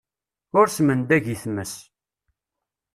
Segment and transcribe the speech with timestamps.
[0.59, 1.73] Ur smendag i times.